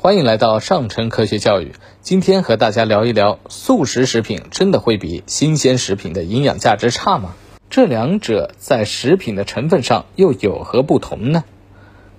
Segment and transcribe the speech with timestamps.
[0.00, 1.72] 欢迎来到上城科学教育。
[2.02, 7.34] 今天和大家聊一聊，速食食品真的会比新鲜食品的营养价值差吗？
[7.68, 11.42] 这两者在食品的成分上又有何不同呢？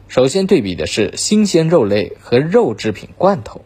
[0.09, 3.61] 首先对比的是新鲜肉类和肉制品罐头。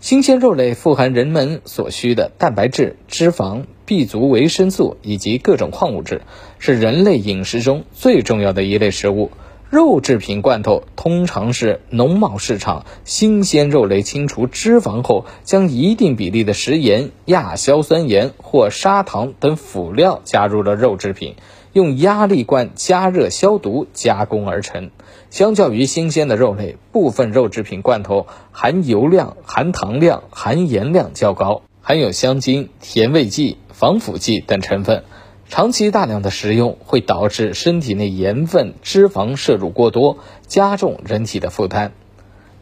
[0.00, 6.22] 新鲜肉类富含人们所需的蛋白质、脂肪、B 族维生素以及各种矿物质，
[6.58, 9.30] 是人类饮食中最重要的一类食物。
[9.70, 21.34] 肉制品罐头通常是农贸市场新鲜肉类清除脂肪后，将一定比例的食盐、亚硝酸盐或砂糖等辅料加入了肉制品，
[21.74, 24.90] 用压力罐加热消毒加工而成。
[25.28, 35.04] 相较于新鲜的肉类，部分肉制品罐头含油量、含糖量、含盐量较高，含有香精、甜味剂、防腐剂等成分。
[35.48, 41.92] 长期大量的食用会导致身体内盐分、脂肪摄入过多，加重人体的负担。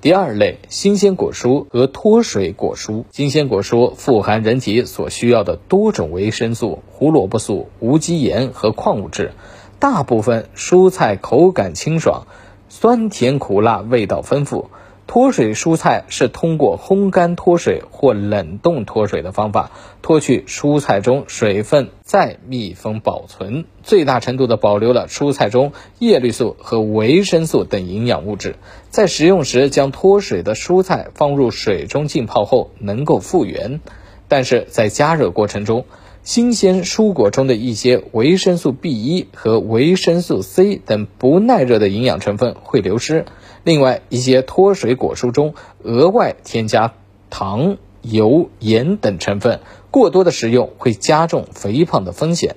[0.01, 3.05] 第二类，新鲜果蔬和脱水果蔬。
[3.11, 9.33] 新鲜果蔬富含人体所需要的多种维生素、胡萝卜素、无机盐和矿物质。
[9.81, 12.28] 大部分蔬菜口感清爽，
[12.69, 14.71] 酸甜苦辣味道丰富。
[15.07, 19.71] 脱水蔬菜是通过烘干脱水或冷冻脱水的方法
[20.03, 28.57] 脱去蔬菜中水分，再密封保存，最大程度的保留了蔬菜中叶绿素和维生素等营养物质。
[28.91, 33.81] 在食用时，将脱水的蔬菜放入水中浸泡后能够复原，
[34.27, 35.87] 但是在加热过程中，
[36.27, 43.27] 新鲜蔬果中的一些维生素 B 一和维生素 C 等不耐热的营养成分会流失。
[43.62, 45.54] 另外，一些脱水果蔬中
[45.84, 46.94] 额外添加
[47.30, 49.60] 糖、油、盐等成分，
[49.92, 52.56] 过多的食用会加重肥胖的风险。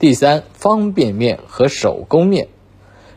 [0.00, 2.48] 第三，方便面和手工面。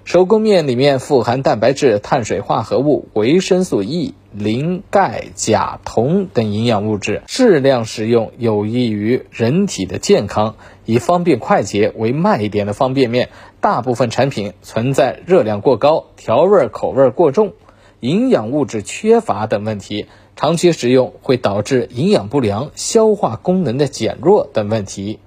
[0.03, 10.55] 手工面里面富含蛋白质、碳水化合物、维生素 E、磷、钙、钾、铜等营养物质，适量食用有益于人体的健康。
[10.85, 17.53] 以方便快捷为卖点的方便面，大部分产品存在热量过高、调味口味过重、
[17.99, 20.05] 营养物质缺乏等问题，
[20.35, 25.19] 长期食用会导致营养不良、消化功能的减弱等问题。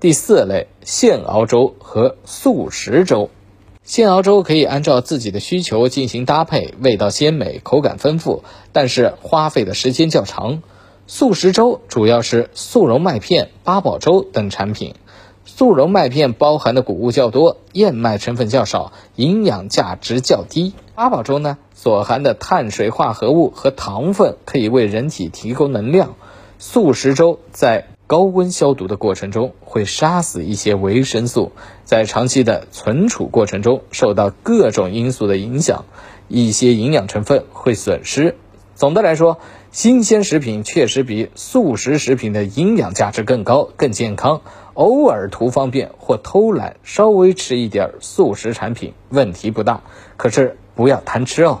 [0.00, 3.30] 第四类，现熬粥和速食粥。
[3.90, 10.62] 现熬粥可以按照自己的需求进行搭配，味道鲜美，口感丰富，但是花费的时间较长。
[11.08, 14.94] 速食粥主要是速溶麦片、八宝粥等产品。
[15.44, 20.72] 速溶麦片包含的谷物较多，燕麦成分较少，营养价值较低。
[20.94, 26.14] 八宝粥呢，所含的碳水化合物和糖分可以为人体提供能量。
[26.60, 31.52] 速食粥在高温消毒的过程中会杀死一些维生素，
[31.84, 35.84] 在长期的存储过程中受到各种因素的影响，
[36.26, 38.34] 一些营养成分会损失。
[38.74, 39.38] 总的来说，
[39.70, 44.40] 新鲜食品确实比速食食品的营养价值更高、更健康。
[44.74, 49.82] 偶尔图方便或偷懒，稍微吃一点速食产品问题不大，
[50.16, 51.60] 可是不要贪吃哦。